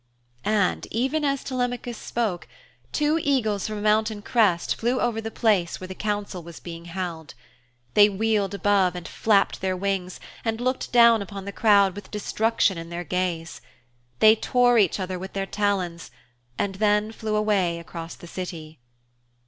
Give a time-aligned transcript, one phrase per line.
[0.45, 2.47] And even as Telemachus spoke,
[2.91, 6.85] two eagles from a mountain crest flew over the place where the council was being
[6.85, 7.35] held.
[7.93, 12.79] They wheeled above and flapped their wings and looked down upon the crowd with destruction
[12.79, 13.61] in their gaze.
[14.17, 16.09] They tore each other with their talons,
[16.57, 18.79] and then flew away across the City.